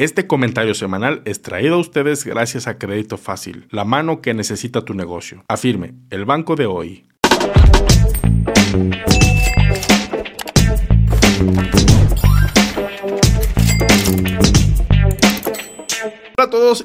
[0.00, 4.82] Este comentario semanal es traído a ustedes gracias a Crédito Fácil, la mano que necesita
[4.82, 5.44] tu negocio.
[5.46, 7.04] Afirme, el banco de hoy.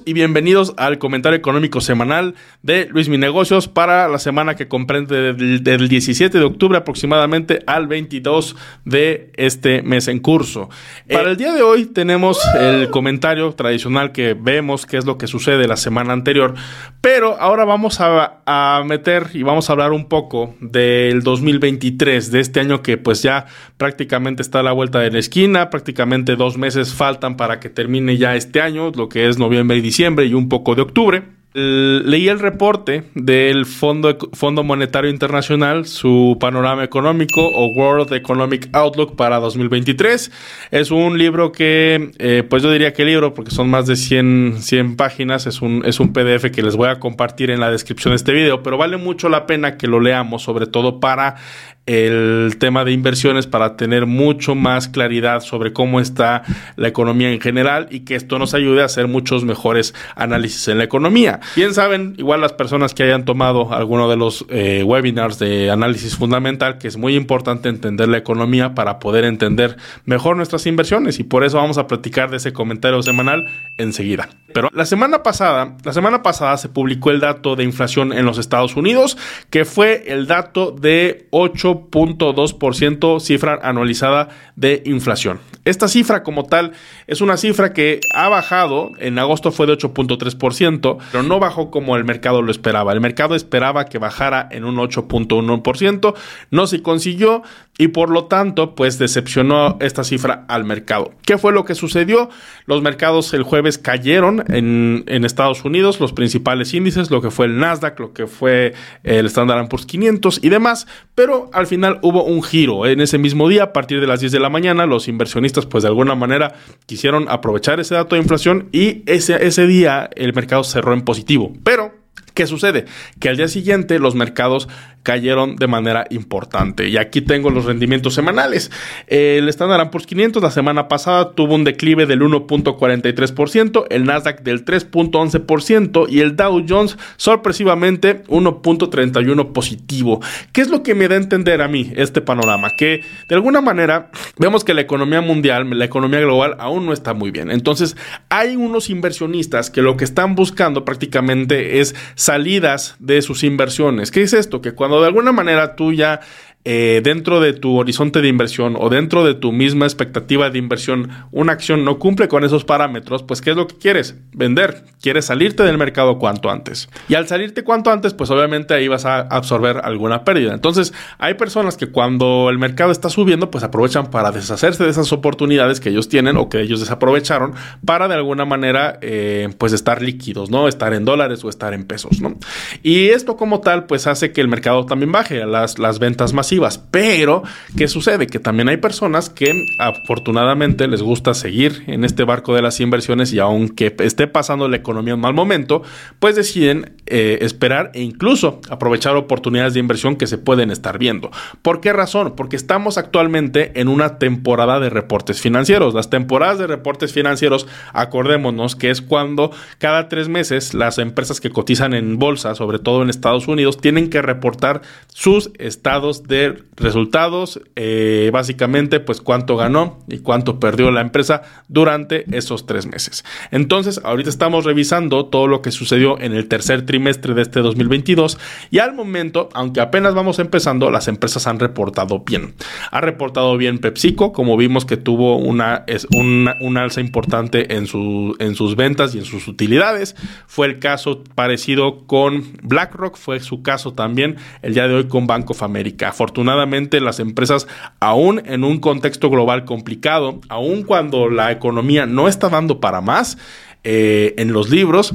[0.06, 5.34] Y bienvenidos al comentario económico semanal de Luis Mi Negocios para la semana que comprende
[5.34, 8.56] del, 17 de octubre aproximadamente al 22
[8.86, 10.70] de este mes en curso.
[11.12, 15.28] Para el día de hoy tenemos el comentario tradicional que vemos qué es lo que
[15.28, 16.54] sucede la semana anterior,
[17.02, 22.40] pero ahora vamos a, a meter y vamos a hablar un poco del 2023, de
[22.40, 26.58] este año que pues ya prácticamente está a la vuelta de la esquina, prácticamente dos
[26.58, 30.34] meses faltan para que termine ya este año, lo que es noviembre y diciembre y
[30.34, 31.24] un poco de octubre.
[31.58, 39.16] Leí el reporte del Fondo, Fondo Monetario Internacional, su panorama económico o World Economic Outlook
[39.16, 40.32] para 2023.
[40.72, 44.58] Es un libro que, eh, pues yo diría que libro, porque son más de 100,
[44.60, 48.12] 100 páginas, es un, es un PDF que les voy a compartir en la descripción
[48.12, 51.38] de este video, pero vale mucho la pena que lo leamos, sobre todo para
[51.86, 56.44] el tema de inversiones para tener mucho más claridad sobre cómo está
[56.76, 60.80] la economía en general y que esto nos ayude a hacer muchos mejores análisis en
[60.80, 61.40] la economía.
[61.56, 66.16] Bien saben, igual las personas que hayan tomado alguno de los eh, webinars de análisis
[66.16, 71.24] fundamental, que es muy importante entender la economía para poder entender mejor nuestras inversiones y
[71.24, 73.48] por eso vamos a platicar de ese comentario semanal
[73.78, 74.30] enseguida.
[74.54, 78.38] Pero la semana pasada, la semana pasada se publicó el dato de inflación en los
[78.38, 79.18] Estados Unidos,
[79.50, 85.40] que fue el dato de 8 0.2% cifra anualizada de inflación.
[85.66, 86.74] Esta cifra como tal
[87.08, 91.96] es una cifra que ha bajado, en agosto fue de 8.3%, pero no bajó como
[91.96, 92.94] el mercado lo esperaba.
[92.94, 96.14] El mercado esperaba que bajara en un 8.1%,
[96.52, 97.44] no se consiguió
[97.78, 101.12] y por lo tanto pues decepcionó esta cifra al mercado.
[101.26, 102.30] ¿Qué fue lo que sucedió?
[102.66, 107.48] Los mercados el jueves cayeron en, en Estados Unidos, los principales índices, lo que fue
[107.48, 112.24] el Nasdaq, lo que fue el Standard Poor's 500 y demás, pero al final hubo
[112.24, 112.86] un giro.
[112.86, 115.84] En ese mismo día, a partir de las 10 de la mañana, los inversionistas, pues
[115.84, 116.56] de alguna manera,
[116.96, 121.52] quisieron aprovechar ese dato de inflación y ese, ese día el mercado cerró en positivo.
[121.66, 121.94] Pero
[122.36, 122.86] ¿Qué sucede?
[123.20, 124.68] Que al día siguiente los mercados
[125.06, 126.90] cayeron de manera importante.
[126.90, 128.72] Y aquí tengo los rendimientos semanales.
[129.08, 134.66] El Standard Poor's 500 la semana pasada tuvo un declive del 1.43%, el Nasdaq del
[134.66, 140.22] 3.11% y el Dow Jones sorpresivamente 1.31 positivo.
[140.52, 142.70] ¿Qué es lo que me da a entender a mí este panorama?
[142.76, 144.10] Que de alguna manera
[144.40, 147.52] vemos que la economía mundial, la economía global aún no está muy bien.
[147.52, 147.96] Entonces
[148.30, 151.96] hay unos inversionistas que lo que están buscando prácticamente es
[152.26, 154.12] salidas de sus inversiones.
[154.12, 154.62] ¿Qué es esto?
[154.62, 156.22] Que cuando de alguna manera tú ya
[156.68, 161.12] eh, dentro de tu horizonte de inversión o dentro de tu misma expectativa de inversión
[161.32, 164.16] una acción no cumple con esos parámetros, pues ¿qué es lo que quieres?
[164.34, 164.84] Vender.
[165.00, 166.90] Quieres salirte del mercado cuanto antes.
[167.08, 170.56] Y al salirte cuanto antes, pues obviamente ahí vas a absorber alguna pérdida.
[170.56, 175.14] Entonces, hay personas que cuando el mercado está subiendo, pues aprovechan para deshacerse de esas
[175.14, 177.54] oportunidades que ellos tienen o que ellos desaprovecharon
[177.86, 180.68] para de alguna manera, eh, pues estar líquidos, ¿no?
[180.68, 182.40] Estar en dólares o estar en pesos, ¿no?
[182.82, 186.55] Y esto como tal, pues hace que el mercado también baje, las, las ventas masivas
[186.92, 187.44] pero,
[187.78, 188.28] ¿qué sucede?
[188.28, 193.34] Que también hay personas que afortunadamente les gusta seguir en este barco de las inversiones
[193.34, 195.84] y aunque esté pasando la economía en mal momento,
[196.20, 201.32] pues deciden eh, esperar e incluso aprovechar oportunidades de inversión que se pueden estar viendo.
[201.62, 202.36] ¿Por qué razón?
[202.36, 205.94] Porque estamos actualmente en una temporada de reportes financieros.
[205.94, 211.50] Las temporadas de reportes financieros, acordémonos que es cuando cada tres meses las empresas que
[211.50, 216.45] cotizan en bolsa, sobre todo en Estados Unidos, tienen que reportar sus estados de
[216.76, 223.24] resultados, eh, básicamente pues cuánto ganó y cuánto perdió la empresa durante esos tres meses.
[223.52, 228.38] Entonces, ahorita estamos revisando todo lo que sucedió en el tercer trimestre de este 2022
[228.72, 232.56] y al momento, aunque apenas vamos empezando, las empresas han reportado bien.
[232.92, 238.36] Ha reportado bien PepsiCo, como vimos que tuvo una, es una, alza importante en, su,
[238.40, 240.16] en sus ventas y en sus utilidades.
[240.48, 245.28] Fue el caso parecido con BlackRock, fue su caso también el día de hoy con
[245.28, 247.68] Bank of America afortunadamente las empresas,
[248.00, 253.38] aún en un contexto global complicado, aún cuando la economía no está dando para más,
[253.84, 255.14] eh, en los libros,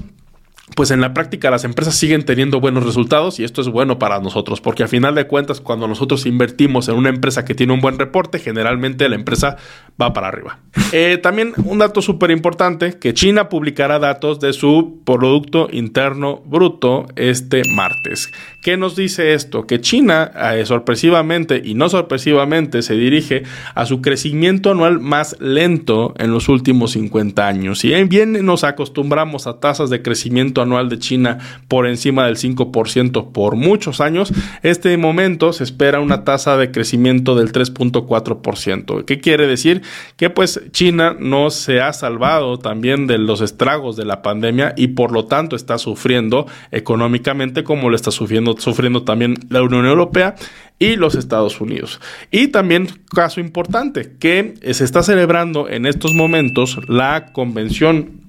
[0.75, 4.21] pues en la práctica las empresas siguen teniendo buenos resultados y esto es bueno para
[4.21, 7.81] nosotros, porque a final de cuentas cuando nosotros invertimos en una empresa que tiene un
[7.81, 9.57] buen reporte, generalmente la empresa
[10.01, 10.59] va para arriba.
[10.93, 17.07] Eh, también un dato súper importante, que China publicará datos de su Producto Interno Bruto
[17.15, 18.33] este martes.
[18.61, 19.69] ¿Qué nos dice esto?
[19.69, 23.45] Que China eh, sorpresivamente y no sorpresivamente se dirige
[23.77, 27.79] a su crecimiento anual más lento en los últimos 50 años.
[27.79, 33.33] Si bien nos acostumbramos a tasas de crecimiento anual de China por encima del 5%
[33.33, 39.05] por muchos años, este momento se espera una tasa de crecimiento del 3.4%.
[39.05, 39.83] ¿Qué quiere decir?
[40.17, 44.89] Que pues China no se ha salvado también de los estragos de la pandemia y
[44.89, 50.35] por lo tanto está sufriendo económicamente como lo está sufriendo, sufriendo también la Unión Europea
[50.79, 52.01] y los Estados Unidos.
[52.31, 58.20] Y también, caso importante, que se está celebrando en estos momentos la convención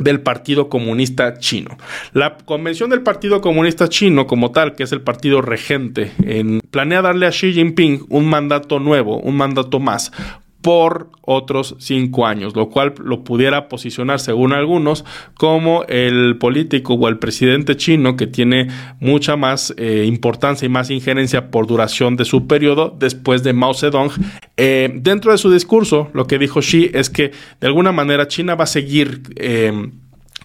[0.00, 1.78] del Partido Comunista Chino.
[2.12, 7.02] La convención del Partido Comunista Chino como tal, que es el partido regente, en, planea
[7.02, 10.10] darle a Xi Jinping un mandato nuevo, un mandato más
[10.62, 15.04] por otros cinco años, lo cual lo pudiera posicionar, según algunos,
[15.34, 18.68] como el político o el presidente chino que tiene
[19.00, 23.74] mucha más eh, importancia y más injerencia por duración de su periodo después de Mao
[23.74, 24.10] Zedong.
[24.56, 28.54] Eh, dentro de su discurso, lo que dijo Xi es que de alguna manera China
[28.54, 29.72] va a seguir eh,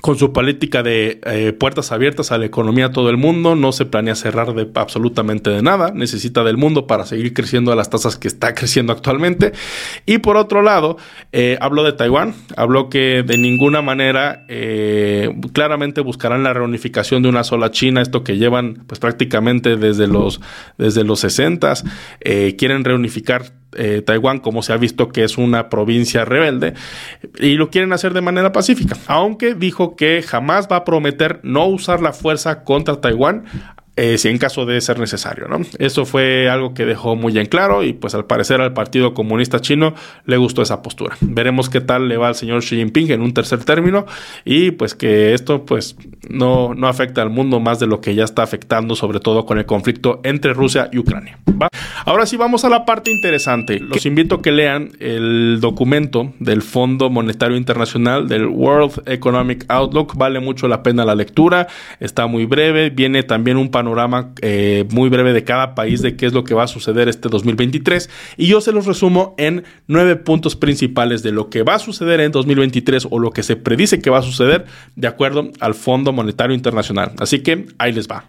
[0.01, 3.71] con su política de eh, puertas abiertas a la economía a todo el mundo, no
[3.71, 7.89] se planea cerrar de absolutamente de nada, necesita del mundo para seguir creciendo a las
[7.89, 9.53] tasas que está creciendo actualmente.
[10.05, 10.97] Y por otro lado,
[11.31, 17.29] eh, habló de Taiwán, habló que de ninguna manera eh, claramente buscarán la reunificación de
[17.29, 20.39] una sola China, esto que llevan pues prácticamente desde los,
[20.77, 21.73] desde los 60,
[22.57, 26.73] quieren reunificar eh, Taiwán, como se ha visto que es una provincia rebelde,
[27.39, 31.65] y lo quieren hacer de manera pacífica, aunque dijo que jamás va a prometer no
[31.67, 33.45] usar la fuerza contra Taiwán
[33.97, 35.47] eh, si en caso de ser necesario.
[35.47, 35.61] ¿no?
[35.79, 39.61] Eso fue algo que dejó muy en claro y pues al parecer al Partido Comunista
[39.61, 39.93] Chino
[40.25, 41.15] le gustó esa postura.
[41.21, 44.05] Veremos qué tal le va al señor Xi Jinping en un tercer término
[44.43, 45.95] y pues que esto pues
[46.29, 49.57] no, no afecta al mundo más de lo que ya está afectando sobre todo con
[49.57, 51.39] el conflicto entre Rusia y Ucrania.
[52.05, 53.79] Ahora sí vamos a la parte interesante.
[53.79, 60.15] Los invito a que lean el documento del Fondo Monetario Internacional del World Economic Outlook.
[60.15, 61.67] Vale mucho la pena la lectura.
[61.99, 62.89] Está muy breve.
[62.89, 66.43] Viene también un panorama panorama eh, muy breve de cada país de qué es lo
[66.43, 71.21] que va a suceder este 2023 y yo se los resumo en nueve puntos principales
[71.21, 74.19] de lo que va a suceder en 2023 o lo que se predice que va
[74.19, 77.13] a suceder de acuerdo al Fondo Monetario Internacional.
[77.19, 78.25] Así que ahí les va.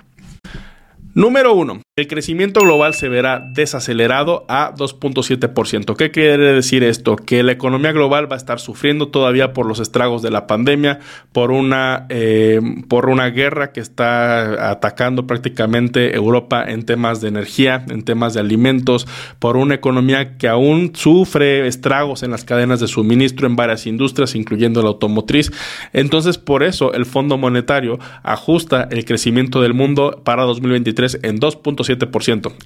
[1.15, 5.97] Número uno, el crecimiento global se verá desacelerado a 2.7%.
[5.97, 7.17] ¿Qué quiere decir esto?
[7.17, 10.99] Que la economía global va a estar sufriendo todavía por los estragos de la pandemia,
[11.33, 12.61] por una, eh,
[12.91, 18.41] por una guerra que está atacando prácticamente Europa en temas de energía, en temas de
[18.41, 19.09] alimentos,
[19.39, 24.35] por una economía que aún sufre estragos en las cadenas de suministro en varias industrias,
[24.35, 25.51] incluyendo la automotriz.
[25.95, 31.86] Entonces, por eso el Fondo Monetario ajusta el crecimiento del mundo para 2023 en 2.7%.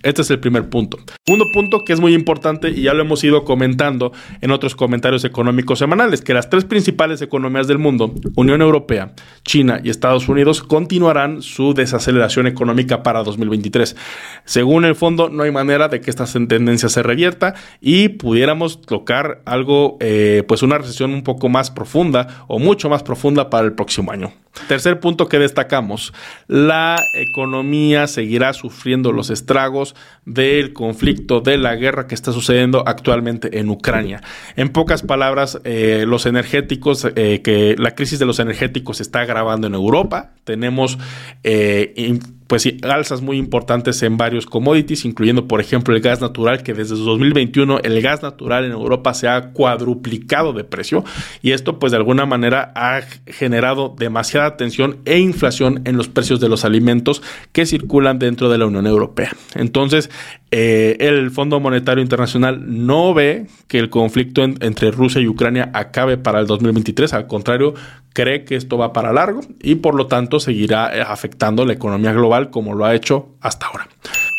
[0.02, 0.99] Este es el primer punto.
[1.26, 5.25] Segundo punto que es muy importante y ya lo hemos ido comentando en otros comentarios
[5.25, 9.14] económicos semanales, que las tres principales economías del mundo, Unión Europea,
[9.44, 13.96] China y Estados Unidos, continuarán su desaceleración económica para 2023.
[14.44, 19.43] Según el fondo, no hay manera de que esta tendencia se revierta y pudiéramos tocar
[19.44, 23.72] algo, eh, pues una recesión un poco más profunda o mucho más profunda para el
[23.72, 24.32] próximo año.
[24.67, 26.12] Tercer punto que destacamos,
[26.49, 29.94] la economía seguirá sufriendo los estragos
[30.25, 34.20] del conflicto, de la guerra que está sucediendo actualmente en Ucrania.
[34.56, 39.20] En pocas palabras, eh, los energéticos, eh, que la crisis de los energéticos se está
[39.20, 40.32] agravando en Europa.
[40.43, 40.98] Tenemos
[41.44, 42.19] eh,
[42.50, 46.96] pues alzas muy importantes en varios commodities, incluyendo por ejemplo el gas natural, que desde
[46.96, 51.04] 2021 el gas natural en Europa se ha cuadruplicado de precio
[51.42, 56.40] y esto pues de alguna manera ha generado demasiada tensión e inflación en los precios
[56.40, 59.30] de los alimentos que circulan dentro de la Unión Europea.
[59.54, 60.10] Entonces,
[60.52, 66.16] eh, el Fondo Monetario Internacional no ve que el conflicto entre Rusia y Ucrania acabe
[66.16, 67.74] para el 2023, al contrario,
[68.12, 72.12] cree que esto va para largo y por lo tanto seguirá eh, afectando la economía
[72.12, 73.88] global como lo ha hecho hasta ahora.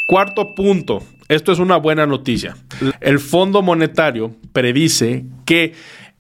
[0.06, 2.58] Cuarto punto, esto es una buena noticia.
[3.00, 5.74] El Fondo Monetario predice que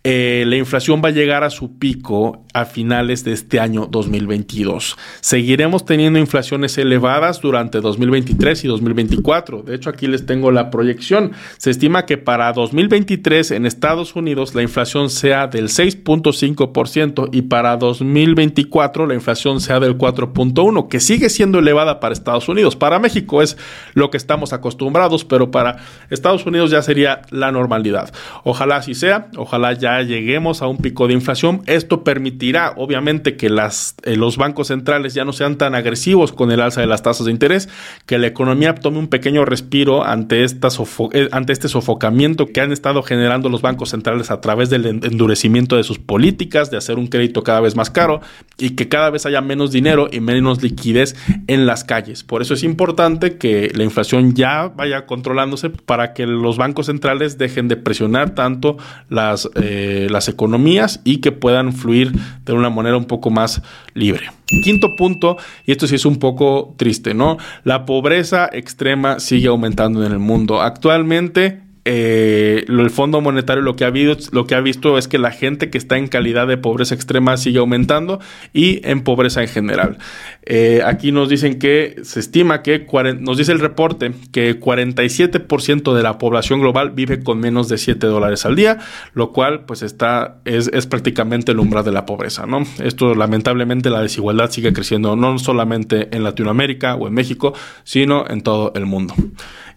[0.03, 4.98] eh, la inflación va a llegar a su pico a finales de este año 2022.
[5.22, 9.62] Seguiremos teniendo inflaciones elevadas durante 2023 y 2024.
[9.62, 11.34] De hecho, aquí les tengo la proyección.
[11.58, 17.77] Se estima que para 2023 en Estados Unidos la inflación sea del 6.5% y para
[17.77, 22.75] 2024 la inflación sea del 4.1%, que sigue siendo elevada para Estados Unidos.
[22.75, 23.55] Para México es
[23.93, 25.77] lo que estamos acostumbrados, pero para
[26.10, 28.12] Estados Unidos ya sería la normalidad.
[28.43, 31.62] Ojalá así sea, ojalá ya lleguemos a un pico de inflación.
[31.65, 36.51] Esto permitirá, obviamente, que las, eh, los bancos centrales ya no sean tan agresivos con
[36.51, 37.67] el alza de las tasas de interés,
[38.05, 40.69] que la economía tome un pequeño respiro ante, esta
[41.13, 45.75] eh, ante este sofocamiento que han estado generando los bancos centrales a través del endurecimiento
[45.75, 48.21] de sus políticas, de hacer un crédito cada vez más caro
[48.57, 51.15] y que cada vez haya menos dinero y menos liquidez
[51.48, 52.24] en las calles.
[52.24, 57.38] Por eso es importante que la inflación ya vaya controlándose para que los bancos centrales
[57.38, 58.77] dejen de presionar tanto
[59.10, 62.12] las eh, eh, las economías y que puedan fluir
[62.46, 63.62] de una manera un poco más
[63.94, 64.30] libre.
[64.64, 67.38] Quinto punto, y esto sí es un poco triste, ¿no?
[67.64, 70.62] La pobreza extrema sigue aumentando en el mundo.
[70.62, 75.18] Actualmente eh, el Fondo Monetario lo que, ha habido, lo que ha visto es que
[75.18, 78.20] la gente que está en calidad de pobreza extrema sigue aumentando
[78.54, 79.98] y en pobreza en general.
[80.44, 82.86] Eh, aquí nos dicen que se estima que,
[83.20, 88.06] nos dice el reporte, que 47% de la población global vive con menos de 7
[88.06, 88.78] dólares al día,
[89.14, 92.64] lo cual pues está, es, es prácticamente el umbral de la pobreza, ¿no?
[92.84, 98.42] Esto lamentablemente la desigualdad sigue creciendo no solamente en Latinoamérica o en México, sino en
[98.42, 99.16] todo el mundo.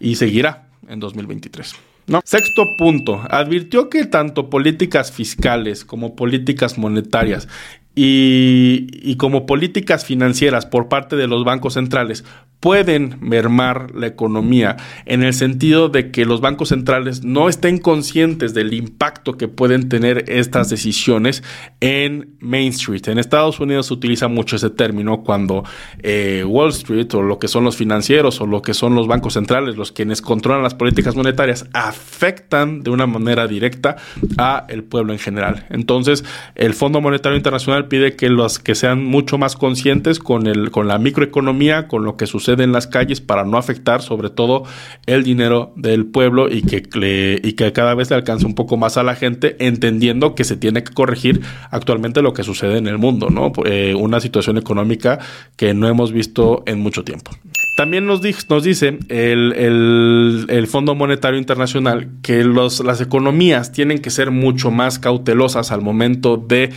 [0.01, 1.94] Y seguirá en 2023.
[2.25, 7.49] Sexto punto, advirtió que tanto políticas fiscales como políticas monetarias
[7.95, 12.25] y, como políticas financieras por parte de los bancos centrales
[12.59, 18.55] pueden mermar la economía en el sentido de que los bancos centrales no estén conscientes
[18.55, 21.45] del impacto que pueden tener estas decisiones
[21.81, 23.07] en Main Street.
[23.09, 25.63] En Estados Unidos se utiliza mucho ese término cuando
[26.03, 29.35] eh, Wall Street o lo que son los financieros o lo que son los bancos
[29.35, 33.97] centrales, los quienes controlan las políticas monetarias, afectan de una manera directa
[34.39, 35.67] a el pueblo en general.
[35.69, 36.25] Entonces,
[36.55, 40.88] el Fondo Monetario Internacional pide que los que sean mucho más conscientes con, el, con
[40.88, 44.64] la microeconomía, con lo que sucede en las calles para no afectar sobre todo
[45.07, 48.97] el dinero del pueblo y que, y que cada vez le alcance un poco más
[48.97, 52.99] a la gente, entendiendo que se tiene que corregir actualmente lo que sucede en el
[52.99, 53.53] mundo, ¿no?
[53.64, 55.19] Eh, una situación económica
[55.57, 57.31] que no hemos visto en mucho tiempo.
[57.76, 63.99] También nos, nos dice el, el, el, Fondo Monetario Internacional que los, las economías tienen
[63.99, 66.71] que ser mucho más cautelosas al momento de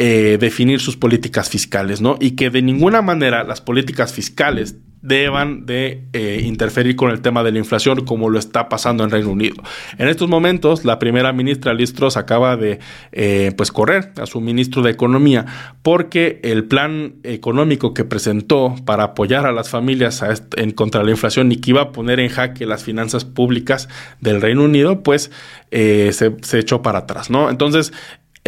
[0.00, 2.18] eh, definir sus políticas fiscales, ¿no?
[2.20, 7.42] Y que de ninguna manera las políticas fiscales deban de eh, interferir con el tema
[7.42, 9.56] de la inflación como lo está pasando en Reino Unido.
[9.96, 12.78] En estos momentos, la primera ministra Liz Truss acaba de
[13.10, 15.46] eh, pues correr a su ministro de Economía
[15.82, 20.22] porque el plan económico que presentó para apoyar a las familias
[20.56, 23.88] en contra la inflación y que iba a poner en jaque las finanzas públicas
[24.20, 25.32] del Reino Unido, pues
[25.72, 27.50] se, se, echó para atrás, ¿no?
[27.50, 27.92] Entonces,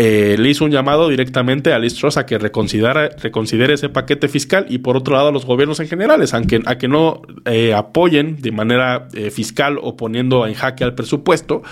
[0.02, 4.28] eh, le hizo un llamado directamente a Liz Truss a que reconsidere, reconsidere ese paquete
[4.28, 7.75] fiscal y por otro lado a los gobiernos en general, aunque, a que no eh,
[7.75, 11.62] apoyen de manera eh, fiscal o poniendo en jaque al presupuesto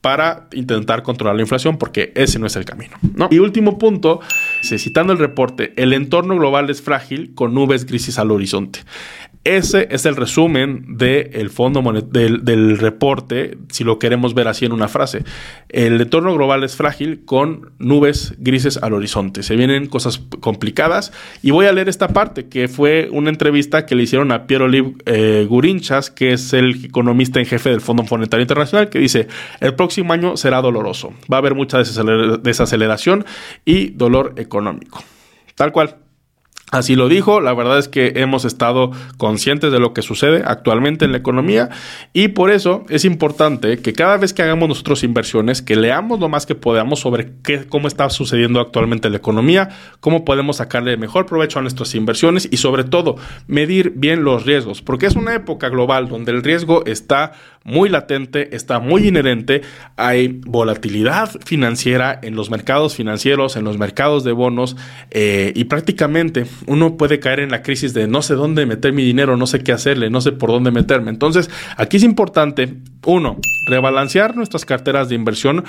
[0.00, 2.96] para intentar controlar la inflación, porque ese no es el camino.
[3.30, 4.18] Y último punto,
[4.62, 8.80] citando el reporte, el entorno global es frágil con nubes grises al horizonte.
[9.46, 14.88] Ese es el resumen del fondo del, reporte, si lo queremos ver así en una
[14.88, 15.22] frase.
[15.68, 19.44] El entorno global es frágil con nubes grises al horizonte.
[19.44, 21.12] Se vienen cosas complicadas
[21.42, 24.66] y voy a leer esta parte que fue una entrevista que le hicieron a Piero
[24.66, 29.28] Liv eh, Gurinchas, que es el economista en jefe del Fondo Monetario Internacional, que dice,
[29.60, 31.14] el próximo año será doloroso.
[31.32, 33.24] Va a haber mucha desaceleración
[33.64, 35.04] y dolor económico.
[35.54, 35.98] Tal cual.
[36.72, 41.04] Así lo dijo, la verdad es que hemos estado conscientes de lo que sucede actualmente
[41.04, 41.70] en la economía
[42.12, 46.28] y por eso es importante que cada vez que hagamos nosotros inversiones, que leamos lo
[46.28, 47.34] más que podamos sobre
[47.68, 49.68] cómo está sucediendo actualmente en la economía,
[50.00, 53.14] cómo podemos sacarle mejor provecho a nuestras inversiones y sobre todo
[53.46, 57.30] medir bien los riesgos, porque es una época global donde el riesgo está
[57.66, 59.62] muy latente, está muy inherente,
[59.96, 64.76] hay volatilidad financiera en los mercados financieros, en los mercados de bonos
[65.10, 69.04] eh, y prácticamente uno puede caer en la crisis de no sé dónde meter mi
[69.04, 71.10] dinero, no sé qué hacerle, no sé por dónde meterme.
[71.10, 73.36] Entonces, aquí es importante, uno,
[73.68, 75.64] rebalancear nuestras carteras de inversión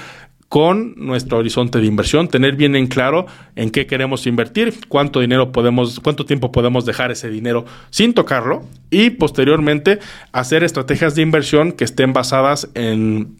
[0.49, 3.25] con nuestro horizonte de inversión, tener bien en claro
[3.55, 8.63] en qué queremos invertir, cuánto dinero podemos, cuánto tiempo podemos dejar ese dinero sin tocarlo
[8.89, 9.99] y posteriormente
[10.31, 13.35] hacer estrategias de inversión que estén basadas en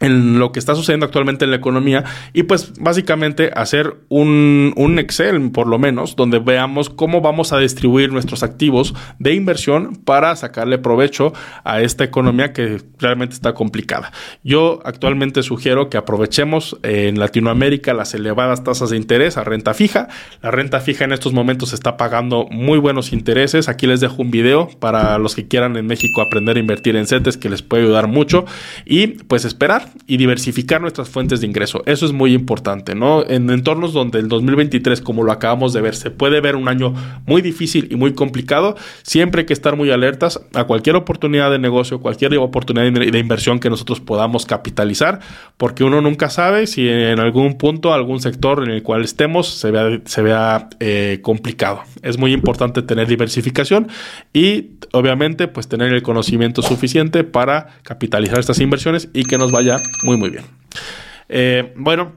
[0.00, 4.98] en lo que está sucediendo actualmente en la economía y pues básicamente hacer un, un,
[4.98, 10.34] Excel por lo menos donde veamos cómo vamos a distribuir nuestros activos de inversión para
[10.36, 11.32] sacarle provecho
[11.64, 14.12] a esta economía que realmente está complicada.
[14.42, 20.08] Yo actualmente sugiero que aprovechemos en Latinoamérica las elevadas tasas de interés a renta fija.
[20.42, 23.68] La renta fija en estos momentos está pagando muy buenos intereses.
[23.68, 27.06] Aquí les dejo un video para los que quieran en México aprender a invertir en
[27.06, 28.44] CETES que les puede ayudar mucho
[28.84, 31.82] y pues esperar y diversificar nuestras fuentes de ingreso.
[31.86, 33.24] Eso es muy importante, ¿no?
[33.26, 36.94] En entornos donde el 2023, como lo acabamos de ver, se puede ver un año
[37.26, 41.58] muy difícil y muy complicado, siempre hay que estar muy alertas a cualquier oportunidad de
[41.58, 45.20] negocio, cualquier oportunidad de inversión que nosotros podamos capitalizar,
[45.56, 49.70] porque uno nunca sabe si en algún punto, algún sector en el cual estemos se
[49.70, 51.82] vea, se vea eh, complicado.
[52.02, 53.88] Es muy importante tener diversificación
[54.32, 59.75] y obviamente pues tener el conocimiento suficiente para capitalizar estas inversiones y que nos vaya
[60.02, 60.44] muy, muy bien.
[61.28, 62.12] Eh, bueno,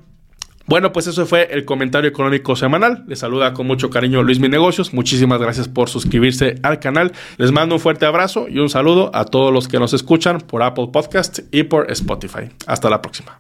[0.70, 3.04] bueno, pues eso fue el comentario económico semanal.
[3.08, 4.94] Les saluda con mucho cariño Luis Mi Negocios.
[4.94, 7.12] Muchísimas gracias por suscribirse al canal.
[7.38, 10.62] Les mando un fuerte abrazo y un saludo a todos los que nos escuchan por
[10.62, 12.50] Apple Podcast y por Spotify.
[12.68, 13.40] Hasta la próxima.